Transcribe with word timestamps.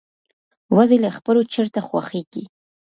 وزې 0.75 0.97
له 1.03 1.09
خپلو 1.17 1.41
چرته 1.53 1.79
خوښيږي 1.87 2.43